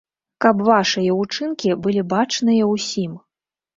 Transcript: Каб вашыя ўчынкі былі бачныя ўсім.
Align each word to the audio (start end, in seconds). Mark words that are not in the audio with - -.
Каб 0.43 0.61
вашыя 0.69 1.11
ўчынкі 1.21 1.75
былі 1.83 2.01
бачныя 2.17 2.63
ўсім. 2.75 3.13